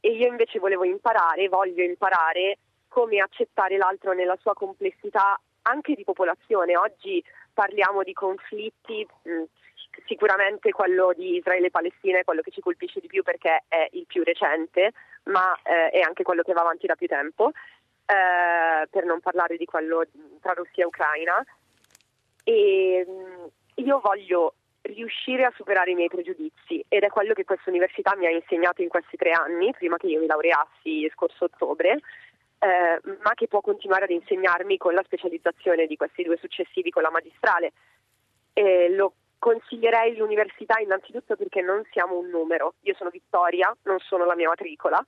e 0.00 0.12
io 0.12 0.28
invece 0.28 0.58
volevo 0.58 0.84
imparare, 0.84 1.48
voglio 1.48 1.82
imparare 1.82 2.58
come 2.88 3.20
accettare 3.20 3.76
l'altro 3.76 4.12
nella 4.12 4.36
sua 4.40 4.54
complessità 4.54 5.38
anche 5.62 5.94
di 5.94 6.04
popolazione. 6.04 6.76
Oggi 6.76 7.22
parliamo 7.52 8.02
di 8.02 8.12
conflitti, 8.12 9.06
mh, 9.22 9.42
sicuramente 10.06 10.70
quello 10.70 11.12
di 11.14 11.36
Israele 11.36 11.66
e 11.66 11.70
Palestina 11.70 12.18
è 12.18 12.24
quello 12.24 12.42
che 12.42 12.50
ci 12.50 12.60
colpisce 12.60 13.00
di 13.00 13.06
più 13.06 13.22
perché 13.22 13.64
è 13.68 13.88
il 13.92 14.06
più 14.06 14.22
recente, 14.22 14.92
ma 15.24 15.54
eh, 15.62 15.90
è 15.90 16.00
anche 16.00 16.22
quello 16.22 16.42
che 16.42 16.52
va 16.52 16.60
avanti 16.60 16.86
da 16.86 16.96
più 16.96 17.06
tempo, 17.06 17.50
eh, 18.06 18.86
per 18.88 19.04
non 19.04 19.20
parlare 19.20 19.56
di 19.56 19.64
quello 19.64 20.04
tra 20.40 20.52
Russia 20.52 20.84
e 20.84 20.86
Ucraina. 20.86 21.44
E 22.44 23.06
mh, 23.06 23.82
io 23.82 24.00
voglio 24.00 24.54
riuscire 24.82 25.44
a 25.44 25.52
superare 25.54 25.90
i 25.90 25.94
miei 25.94 26.08
pregiudizi 26.08 26.82
ed 26.88 27.02
è 27.02 27.08
quello 27.08 27.34
che 27.34 27.44
questa 27.44 27.68
università 27.70 28.16
mi 28.16 28.26
ha 28.26 28.30
insegnato 28.30 28.82
in 28.82 28.88
questi 28.88 29.16
tre 29.16 29.32
anni, 29.32 29.72
prima 29.72 29.96
che 29.96 30.06
io 30.06 30.20
mi 30.20 30.26
laureassi 30.26 31.10
scorso 31.12 31.44
ottobre 31.44 32.00
eh, 32.60 33.00
ma 33.22 33.32
che 33.34 33.48
può 33.48 33.60
continuare 33.60 34.04
ad 34.04 34.10
insegnarmi 34.10 34.76
con 34.76 34.92
la 34.92 35.02
specializzazione 35.02 35.86
di 35.86 35.96
questi 35.96 36.22
due 36.22 36.36
successivi 36.36 36.90
con 36.90 37.02
la 37.02 37.10
magistrale. 37.10 37.72
Eh, 38.52 38.90
lo 38.90 39.14
consiglierei 39.38 40.16
l'università 40.16 40.78
innanzitutto 40.78 41.36
perché 41.36 41.62
non 41.62 41.82
siamo 41.90 42.18
un 42.18 42.28
numero. 42.28 42.74
Io 42.82 42.94
sono 42.94 43.08
Vittoria, 43.10 43.74
non 43.84 43.98
sono 43.98 44.26
la 44.26 44.36
mia 44.36 44.48
matricola. 44.48 45.02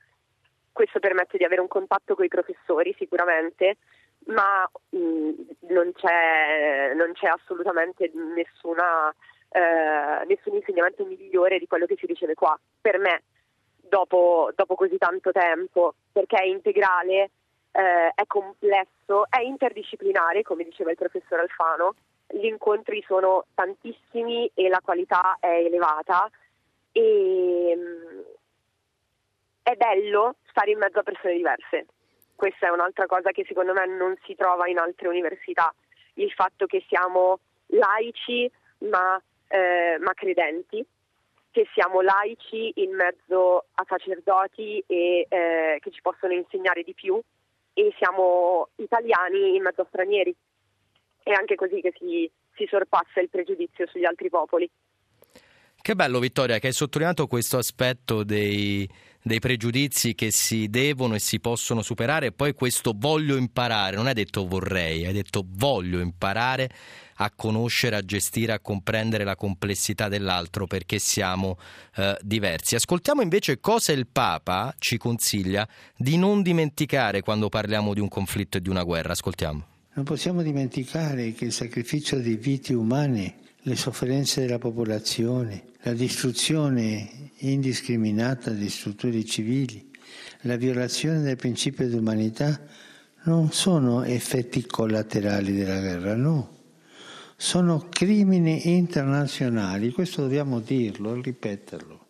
Questo 0.72 0.98
permette 0.98 1.36
di 1.36 1.44
avere 1.44 1.60
un 1.60 1.68
contatto 1.68 2.14
con 2.14 2.24
i 2.24 2.28
professori 2.28 2.94
sicuramente, 2.96 3.76
ma 4.26 4.68
mh, 4.88 4.98
mm, 4.98 5.30
non, 5.68 5.92
c'è, 5.92 6.94
non, 6.94 7.12
c'è, 7.12 7.26
assolutamente 7.26 8.10
nessuna, 8.14 9.14
eh, 9.50 10.24
nessun 10.24 10.54
insegnamento 10.54 11.04
migliore 11.04 11.58
di 11.58 11.66
quello 11.66 11.84
che 11.84 11.96
si 11.98 12.06
riceve 12.06 12.32
qua. 12.32 12.58
Per 12.80 12.98
me, 12.98 13.24
dopo, 13.76 14.50
dopo 14.54 14.74
così 14.74 14.96
tanto 14.96 15.30
tempo, 15.32 15.94
perché 16.10 16.36
è 16.36 16.46
integrale, 16.46 17.30
eh, 17.72 18.12
è 18.14 18.26
complesso, 18.26 19.26
è 19.28 19.40
interdisciplinare, 19.40 20.42
come 20.42 20.64
diceva 20.64 20.90
il 20.90 20.96
professor 20.96 21.40
Alfano, 21.40 21.94
gli 22.28 22.46
incontri 22.46 23.02
sono 23.06 23.46
tantissimi 23.54 24.50
e 24.54 24.68
la 24.68 24.80
qualità 24.82 25.36
è 25.40 25.48
elevata. 25.48 26.30
E 26.92 27.74
mm, 27.76 28.20
è 29.62 29.74
bello 29.74 30.36
stare 30.48 30.72
in 30.72 30.78
mezzo 30.78 30.98
a 30.98 31.02
persone 31.02 31.34
diverse. 31.34 31.86
Questa 32.34 32.66
è 32.66 32.70
un'altra 32.70 33.06
cosa 33.06 33.30
che 33.30 33.44
secondo 33.46 33.72
me 33.72 33.86
non 33.86 34.16
si 34.24 34.34
trova 34.34 34.68
in 34.68 34.78
altre 34.78 35.08
università, 35.08 35.72
il 36.14 36.32
fatto 36.32 36.66
che 36.66 36.84
siamo 36.88 37.38
laici 37.66 38.50
ma, 38.78 39.20
eh, 39.48 39.96
ma 40.00 40.12
credenti, 40.14 40.84
che 41.50 41.68
siamo 41.72 42.00
laici 42.00 42.72
in 42.76 42.94
mezzo 42.94 43.66
a 43.74 43.84
sacerdoti 43.86 44.82
e 44.86 45.26
eh, 45.28 45.78
che 45.80 45.90
ci 45.90 46.00
possono 46.00 46.32
insegnare 46.32 46.82
di 46.82 46.94
più 46.94 47.20
e 47.74 47.92
siamo 47.98 48.68
italiani 48.76 49.56
in 49.56 49.62
mezzo 49.62 49.82
a 49.82 49.86
stranieri. 49.88 50.34
È 51.22 51.30
anche 51.30 51.54
così 51.54 51.80
che 51.80 51.92
si, 51.98 52.30
si 52.54 52.66
sorpassa 52.68 53.20
il 53.20 53.28
pregiudizio 53.28 53.86
sugli 53.86 54.04
altri 54.04 54.28
popoli. 54.28 54.68
Che 55.80 55.94
bello 55.94 56.20
Vittoria 56.20 56.58
che 56.58 56.68
hai 56.68 56.72
sottolineato 56.72 57.26
questo 57.26 57.58
aspetto 57.58 58.22
dei, 58.22 58.88
dei, 59.22 59.38
pregiudizi 59.38 60.14
che 60.14 60.30
si 60.30 60.68
devono 60.68 61.14
e 61.14 61.18
si 61.18 61.40
possono 61.40 61.82
superare 61.82 62.26
e 62.26 62.32
poi 62.32 62.54
questo 62.54 62.94
voglio 62.96 63.36
imparare, 63.36 63.96
non 63.96 64.06
hai 64.06 64.14
detto 64.14 64.46
vorrei, 64.46 65.06
hai 65.06 65.12
detto 65.12 65.44
voglio 65.46 66.00
imparare 66.00 66.70
a 67.16 67.30
conoscere, 67.34 67.96
a 67.96 68.02
gestire, 68.04 68.52
a 68.52 68.60
comprendere 68.60 69.24
la 69.24 69.36
complessità 69.36 70.08
dell'altro 70.08 70.66
perché 70.66 70.98
siamo 70.98 71.58
eh, 71.96 72.18
diversi. 72.22 72.74
Ascoltiamo 72.74 73.22
invece 73.22 73.60
cosa 73.60 73.92
il 73.92 74.06
Papa 74.06 74.74
ci 74.78 74.98
consiglia 74.98 75.66
di 75.96 76.16
non 76.16 76.42
dimenticare 76.42 77.20
quando 77.20 77.48
parliamo 77.48 77.94
di 77.94 78.00
un 78.00 78.08
conflitto 78.08 78.58
e 78.58 78.60
di 78.60 78.68
una 78.68 78.82
guerra. 78.82 79.12
Ascoltiamo. 79.12 79.66
Non 79.94 80.04
possiamo 80.06 80.42
dimenticare 80.42 81.32
che 81.32 81.44
il 81.44 81.52
sacrificio 81.52 82.16
di 82.16 82.36
vite 82.36 82.72
umane, 82.72 83.34
le 83.62 83.76
sofferenze 83.76 84.42
della 84.42 84.58
popolazione, 84.58 85.64
la 85.82 85.92
distruzione 85.92 87.30
indiscriminata 87.38 88.50
di 88.50 88.68
strutture 88.68 89.24
civili, 89.24 89.90
la 90.42 90.56
violazione 90.56 91.20
del 91.20 91.36
principio 91.36 91.88
di 91.88 91.94
umanità 91.94 92.60
non 93.24 93.52
sono 93.52 94.02
effetti 94.02 94.66
collaterali 94.66 95.52
della 95.52 95.80
guerra, 95.80 96.16
no 96.16 96.60
sono 97.42 97.88
crimini 97.88 98.68
internazionali, 98.76 99.90
questo 99.90 100.22
dobbiamo 100.22 100.60
dirlo, 100.60 101.20
ripeterlo. 101.20 102.06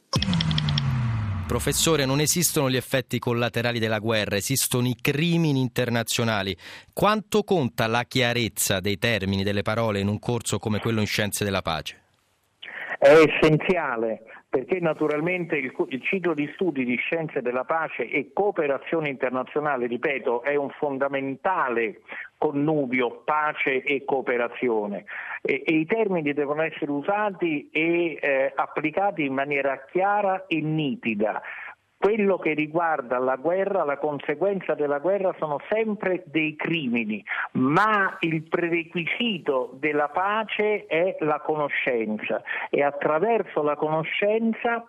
Professore, 1.52 2.06
non 2.06 2.18
esistono 2.18 2.70
gli 2.70 2.76
effetti 2.76 3.18
collaterali 3.18 3.78
della 3.78 3.98
guerra, 3.98 4.36
esistono 4.36 4.88
i 4.88 4.96
crimini 4.98 5.60
internazionali. 5.60 6.56
Quanto 6.94 7.42
conta 7.42 7.86
la 7.86 8.04
chiarezza 8.04 8.80
dei 8.80 8.96
termini, 8.96 9.42
delle 9.42 9.60
parole 9.60 10.00
in 10.00 10.08
un 10.08 10.18
corso 10.18 10.58
come 10.58 10.78
quello 10.78 11.00
in 11.00 11.06
Scienze 11.06 11.44
della 11.44 11.60
Pace? 11.60 12.00
È 12.98 13.06
essenziale 13.06 14.22
perché 14.52 14.80
naturalmente 14.80 15.56
il, 15.56 15.72
il, 15.88 16.02
ciclo 16.02 16.34
di 16.34 16.46
studi 16.52 16.84
di 16.84 16.96
scienze 16.96 17.40
della 17.40 17.64
pace 17.64 18.06
e 18.06 18.32
cooperazione 18.34 19.08
internazionale, 19.08 19.86
ripeto, 19.86 20.42
è 20.42 20.56
un 20.56 20.68
fondamentale 20.68 22.02
connubio 22.36 23.22
pace 23.24 23.82
e 23.82 24.04
cooperazione. 24.04 25.06
E, 25.40 25.62
e 25.64 25.72
i 25.72 25.86
termini 25.86 26.34
devono 26.34 26.60
essere 26.60 26.90
usati 26.90 27.70
e 27.72 28.18
eh, 28.20 28.52
applicati 28.54 29.24
in 29.24 29.32
maniera 29.32 29.86
chiara 29.90 30.44
e 30.46 30.60
nitida 30.60 31.40
quello 32.02 32.36
che 32.36 32.52
riguarda 32.54 33.18
la 33.18 33.36
guerra, 33.36 33.84
la 33.84 33.96
conseguenza 33.96 34.74
della 34.74 34.98
guerra 34.98 35.32
sono 35.38 35.58
sempre 35.70 36.24
dei 36.26 36.56
crimini, 36.56 37.24
ma 37.52 38.16
il 38.20 38.42
prerequisito 38.42 39.76
della 39.78 40.08
pace 40.08 40.86
è 40.86 41.16
la 41.20 41.38
conoscenza 41.38 42.42
e 42.70 42.82
attraverso 42.82 43.62
la 43.62 43.76
conoscenza 43.76 44.84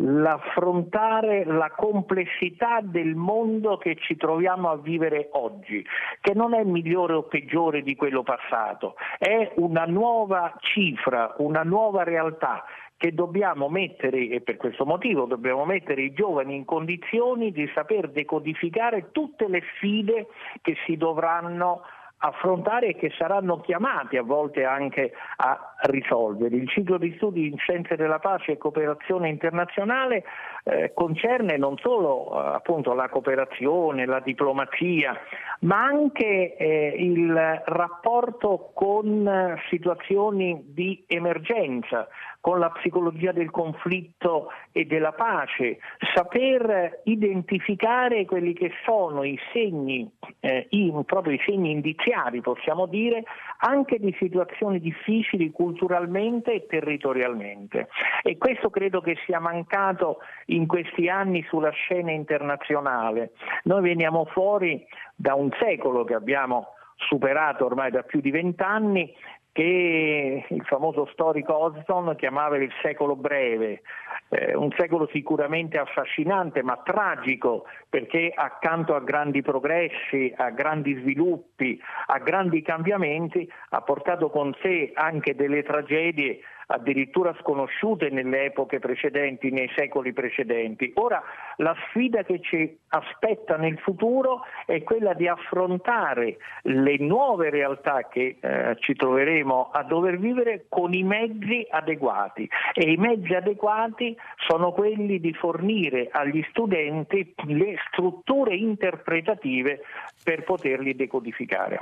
l'affrontare 0.00 1.44
la 1.44 1.72
complessità 1.74 2.80
del 2.82 3.14
mondo 3.16 3.78
che 3.78 3.96
ci 3.96 4.16
troviamo 4.16 4.70
a 4.70 4.76
vivere 4.76 5.30
oggi, 5.32 5.84
che 6.20 6.34
non 6.34 6.54
è 6.54 6.62
migliore 6.62 7.14
o 7.14 7.22
peggiore 7.22 7.82
di 7.82 7.96
quello 7.96 8.22
passato, 8.22 8.94
è 9.18 9.52
una 9.56 9.86
nuova 9.86 10.54
cifra, 10.60 11.34
una 11.38 11.62
nuova 11.62 12.04
realtà 12.04 12.64
che 12.98 13.14
dobbiamo 13.14 13.68
mettere, 13.68 14.28
e 14.28 14.40
per 14.40 14.56
questo 14.56 14.84
motivo 14.84 15.24
dobbiamo 15.24 15.64
mettere 15.64 16.02
i 16.02 16.12
giovani 16.12 16.56
in 16.56 16.64
condizioni 16.64 17.52
di 17.52 17.70
saper 17.72 18.10
decodificare 18.10 19.12
tutte 19.12 19.48
le 19.48 19.62
sfide 19.76 20.26
che 20.60 20.74
si 20.84 20.96
dovranno 20.96 21.82
affrontare 22.18 22.88
e 22.88 22.96
che 22.96 23.12
saranno 23.16 23.60
chiamati 23.60 24.16
a 24.16 24.22
volte 24.22 24.64
anche 24.64 25.12
a 25.36 25.74
risolvere. 25.82 26.56
Il 26.56 26.68
ciclo 26.68 26.98
di 26.98 27.12
studi 27.16 27.46
in 27.46 27.56
scienze 27.58 27.96
della 27.96 28.18
pace 28.18 28.52
e 28.52 28.58
cooperazione 28.58 29.28
internazionale 29.28 30.24
eh, 30.64 30.92
concerne 30.92 31.56
non 31.56 31.76
solo 31.78 32.32
eh, 32.32 32.54
appunto, 32.54 32.94
la 32.94 33.08
cooperazione, 33.08 34.06
la 34.06 34.20
diplomazia, 34.20 35.16
ma 35.60 35.84
anche 35.84 36.56
eh, 36.56 36.94
il 36.98 37.62
rapporto 37.64 38.70
con 38.74 39.56
situazioni 39.68 40.62
di 40.66 41.04
emergenza, 41.06 42.08
con 42.40 42.58
la 42.58 42.70
psicologia 42.70 43.32
del 43.32 43.50
conflitto 43.50 44.50
e 44.72 44.84
della 44.84 45.12
pace, 45.12 45.78
saper 46.14 47.00
identificare 47.04 48.24
quelli 48.24 48.52
che 48.52 48.70
sono 48.84 49.24
i 49.24 49.38
segni, 49.52 50.08
eh, 50.40 50.66
i, 50.70 50.92
proprio 51.04 51.34
i 51.34 51.42
segni 51.44 51.72
indiziari, 51.72 52.40
possiamo 52.40 52.86
dire, 52.86 53.24
anche 53.58 53.98
di 53.98 54.14
situazioni 54.18 54.80
difficili 54.80 55.50
culturalmente 55.68 56.52
e 56.52 56.66
territorialmente. 56.66 57.88
E 58.22 58.38
questo 58.38 58.70
credo 58.70 59.02
che 59.02 59.16
sia 59.26 59.38
mancato 59.38 60.20
in 60.46 60.66
questi 60.66 61.10
anni 61.10 61.44
sulla 61.48 61.70
scena 61.70 62.10
internazionale. 62.10 63.32
Noi 63.64 63.82
veniamo 63.82 64.24
fuori 64.24 64.86
da 65.14 65.34
un 65.34 65.50
secolo 65.60 66.04
che 66.04 66.14
abbiamo 66.14 66.68
superato 66.96 67.66
ormai 67.66 67.90
da 67.90 68.02
più 68.02 68.20
di 68.20 68.30
vent'anni 68.30 69.14
che 69.52 70.46
il 70.48 70.64
famoso 70.64 71.08
storico 71.12 71.56
Osborne 71.56 72.16
chiamava 72.16 72.56
il 72.56 72.72
secolo 72.80 73.16
breve, 73.16 73.82
eh, 74.30 74.54
un 74.54 74.70
secolo 74.76 75.08
sicuramente 75.12 75.78
affascinante 75.78 76.62
ma 76.62 76.80
tragico 76.84 77.64
perché 77.88 78.32
accanto 78.34 78.94
a 78.94 79.00
grandi 79.00 79.42
progressi, 79.42 80.32
a 80.36 80.50
grandi 80.50 80.94
sviluppi, 80.94 81.80
a 82.06 82.18
grandi 82.18 82.62
cambiamenti 82.62 83.50
ha 83.70 83.80
portato 83.80 84.30
con 84.30 84.54
sé 84.60 84.90
anche 84.94 85.34
delle 85.34 85.62
tragedie 85.62 86.40
addirittura 86.70 87.34
sconosciute 87.40 88.10
nelle 88.10 88.44
epoche 88.44 88.78
precedenti, 88.78 89.50
nei 89.50 89.70
secoli 89.74 90.12
precedenti. 90.12 90.92
Ora 90.96 91.22
la 91.56 91.74
sfida 91.88 92.22
che 92.22 92.40
ci 92.40 92.78
aspetta 92.88 93.56
nel 93.56 93.78
futuro 93.78 94.42
è 94.66 94.82
quella 94.82 95.14
di 95.14 95.26
affrontare 95.26 96.36
le 96.62 96.96
nuove 96.98 97.50
realtà 97.50 98.08
che 98.08 98.36
eh, 98.40 98.76
ci 98.80 98.94
troveremo 98.94 99.70
a 99.72 99.82
dover 99.82 100.18
vivere 100.18 100.66
con 100.68 100.92
i 100.92 101.02
mezzi 101.02 101.66
adeguati 101.70 102.48
e 102.74 102.90
i 102.90 102.96
mezzi 102.96 103.34
adeguati 103.34 104.16
sono 104.46 104.72
quelli 104.72 105.20
di 105.20 105.32
fornire 105.32 106.08
agli 106.10 106.44
studenti 106.50 107.34
le 107.46 107.76
strutture 107.88 108.54
interpretative 108.54 109.80
per 110.22 110.44
poterli 110.44 110.94
decodificare. 110.94 111.78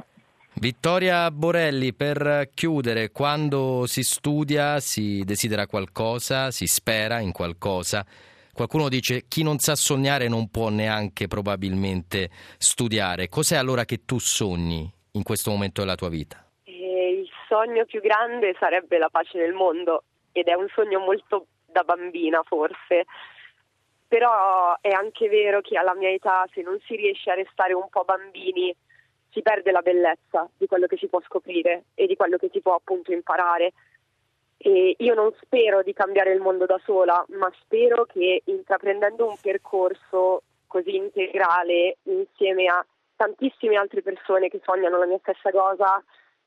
Vittoria 0.58 1.30
Borelli, 1.30 1.92
per 1.92 2.48
chiudere, 2.54 3.10
quando 3.10 3.84
si 3.86 4.02
studia 4.02 4.80
si 4.80 5.22
desidera 5.22 5.66
qualcosa, 5.66 6.50
si 6.50 6.66
spera 6.66 7.18
in 7.20 7.30
qualcosa. 7.30 8.02
Qualcuno 8.54 8.88
dice 8.88 9.24
chi 9.28 9.42
non 9.42 9.58
sa 9.58 9.74
sognare 9.74 10.28
non 10.28 10.48
può 10.48 10.70
neanche 10.70 11.26
probabilmente 11.26 12.30
studiare. 12.56 13.28
Cos'è 13.28 13.56
allora 13.56 13.84
che 13.84 14.06
tu 14.06 14.18
sogni 14.18 14.90
in 15.12 15.22
questo 15.22 15.50
momento 15.50 15.82
della 15.82 15.94
tua 15.94 16.08
vita? 16.08 16.42
Eh, 16.64 17.20
il 17.20 17.28
sogno 17.46 17.84
più 17.84 18.00
grande 18.00 18.56
sarebbe 18.58 18.96
la 18.96 19.10
pace 19.10 19.36
nel 19.36 19.52
mondo 19.52 20.04
ed 20.32 20.46
è 20.46 20.54
un 20.54 20.68
sogno 20.74 21.00
molto 21.00 21.48
da 21.66 21.82
bambina 21.82 22.42
forse. 22.42 23.04
Però 24.08 24.74
è 24.80 24.88
anche 24.88 25.28
vero 25.28 25.60
che 25.60 25.76
alla 25.76 25.94
mia 25.94 26.10
età 26.10 26.48
se 26.54 26.62
non 26.62 26.78
si 26.86 26.96
riesce 26.96 27.30
a 27.30 27.34
restare 27.34 27.74
un 27.74 27.88
po' 27.90 28.04
bambini 28.04 28.74
si 29.36 29.42
perde 29.42 29.70
la 29.70 29.82
bellezza 29.82 30.48
di 30.56 30.66
quello 30.66 30.86
che 30.86 30.96
si 30.96 31.08
può 31.08 31.20
scoprire 31.20 31.84
e 31.94 32.06
di 32.06 32.16
quello 32.16 32.38
che 32.38 32.48
si 32.50 32.62
può 32.62 32.74
appunto 32.74 33.12
imparare. 33.12 33.74
E 34.56 34.96
io 34.96 35.14
non 35.14 35.30
spero 35.42 35.82
di 35.82 35.92
cambiare 35.92 36.32
il 36.32 36.40
mondo 36.40 36.64
da 36.64 36.80
sola, 36.82 37.22
ma 37.38 37.52
spero 37.60 38.06
che 38.06 38.40
intraprendendo 38.46 39.28
un 39.28 39.36
percorso 39.38 40.42
così 40.66 40.96
integrale 40.96 41.98
insieme 42.04 42.64
a 42.66 42.84
tantissime 43.14 43.76
altre 43.76 44.00
persone 44.00 44.48
che 44.48 44.62
sognano 44.64 44.98
la 44.98 45.06
mia 45.06 45.18
stessa 45.18 45.50
cosa 45.50 46.02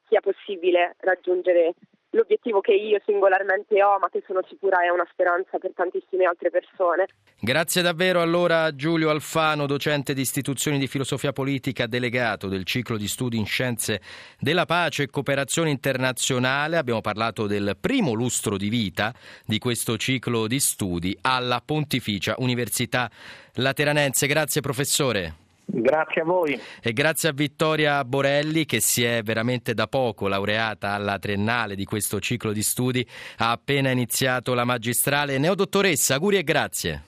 sia 0.08 0.20
possibile 0.22 0.96
raggiungere 1.02 1.76
l'obiettivo 2.12 2.62
che 2.62 2.74
io 2.74 3.00
singolarmente 3.06 3.82
ho, 3.84 4.00
ma 4.00 4.10
che 4.10 4.24
sono 4.26 4.42
sicura 4.48 4.82
è 4.82 4.90
una 4.90 5.08
speranza 5.12 5.58
per 5.58 5.72
tantissime 5.76 6.26
altre 6.26 6.50
persone. 6.50 7.08
Grazie 7.40 7.82
davvero 7.82 8.22
allora 8.22 8.64
a 8.64 8.76
Giulio 8.76 9.10
Alfano, 9.10 9.66
docente 9.66 10.14
di 10.14 10.22
istituzioni 10.22 10.78
di 10.78 10.88
filosofia 10.88 11.32
politica, 11.32 11.88
delegato 11.88 12.48
del 12.48 12.66
ciclo 12.66 12.98
di 12.98 13.08
studi 13.08 13.38
in 13.38 13.46
scienze 13.46 14.02
della 14.40 14.66
pace 14.66 15.04
e 15.04 15.10
cooperazione 15.10 15.70
internazionale. 15.70 16.78
Abbiamo 16.78 17.02
parlato 17.02 17.48
del 17.48 17.78
primo 17.80 18.14
lustro 18.14 18.58
di 18.58 18.70
vita 18.70 19.14
di 19.46 19.60
questo 19.60 19.98
ciclo 19.98 20.48
di 20.48 20.60
studi 20.60 21.18
alla 21.22 21.62
Pontificia 21.64 22.36
Università 22.40 23.10
Lateranense. 23.54 24.28
Grazie 24.28 24.62
professore. 24.62 25.49
Grazie 25.72 26.22
a 26.22 26.26
voi. 26.26 26.60
E 26.82 26.94
grazie 26.94 27.30
a 27.30 27.32
Vittoria 27.32 28.04
Borelli 28.04 28.66
che 28.66 28.80
si 28.80 29.04
è 29.04 29.22
veramente 29.22 29.76
da 29.76 29.88
poco 29.88 30.28
laureata 30.28 30.94
alla 30.94 31.20
triennale 31.20 31.76
di 31.76 31.86
questo 31.86 32.20
ciclo 32.20 32.52
di 32.52 32.64
studi, 32.64 33.08
ha 33.38 33.52
appena 33.52 33.92
iniziato 33.92 34.56
la 34.56 34.66
magistrale. 34.66 35.38
Neodottoressa, 35.38 36.16
auguri 36.16 36.38
e 36.38 36.44
grazie. 36.44 37.04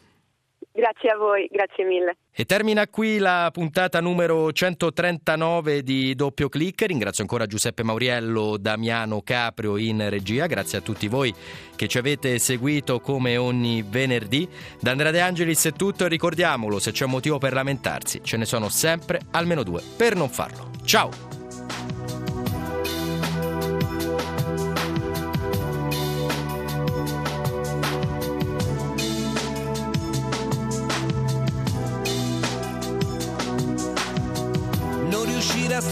Grazie 0.74 1.10
a 1.10 1.18
voi, 1.18 1.50
grazie 1.52 1.84
mille. 1.84 2.16
E 2.32 2.46
termina 2.46 2.88
qui 2.88 3.18
la 3.18 3.50
puntata 3.52 4.00
numero 4.00 4.54
139 4.54 5.84
di 5.84 6.16
Doppio 6.16 6.48
Click. 6.48 6.86
Ringrazio 6.86 7.24
ancora 7.24 7.46
Giuseppe 7.46 7.84
Mauriello, 7.84 8.56
Damiano 8.58 9.22
Caprio 9.22 9.76
in 9.76 10.10
regia. 10.10 10.46
Grazie 10.46 10.78
a 10.78 10.82
tutti 10.82 11.10
voi 11.10 11.34
che 11.76 11.88
ci 11.88 11.98
avete 11.98 12.40
seguito 12.40 13.02
come 13.02 13.36
ogni 13.36 13.84
venerdì. 13.86 14.48
Da 14.80 14.92
Andrea 14.92 15.12
De 15.12 15.20
Angelis 15.20 15.66
è 15.66 15.74
tutto 15.74 16.06
e 16.06 16.08
ricordiamolo, 16.08 16.80
se 16.80 16.92
c'è 16.92 17.04
un 17.04 17.12
motivo 17.12 17.38
per 17.38 17.52
lamentarsi, 17.52 18.24
ce 18.24 18.38
ne 18.38 18.46
sono 18.46 18.70
sempre 18.70 19.20
almeno 19.32 19.64
due 19.64 19.82
per 19.98 20.16
non 20.16 20.30
farlo. 20.30 20.70
Ciao! 20.86 22.21